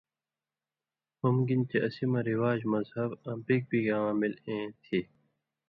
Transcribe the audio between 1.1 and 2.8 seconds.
ہُم گِن چے اسی مہ رِواج،